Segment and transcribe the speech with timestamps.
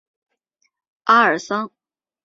[1.03, 1.69] 阿尔桑。